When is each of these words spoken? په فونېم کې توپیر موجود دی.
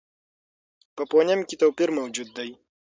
په 0.95 1.03
فونېم 1.09 1.41
کې 1.47 1.55
توپیر 1.61 1.89
موجود 1.99 2.29
دی. 2.37 2.49